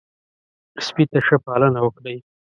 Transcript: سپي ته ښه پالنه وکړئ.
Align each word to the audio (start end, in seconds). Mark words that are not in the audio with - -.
سپي 0.85 1.03
ته 1.11 1.19
ښه 1.25 1.37
پالنه 1.45 1.79
وکړئ. 1.83 2.17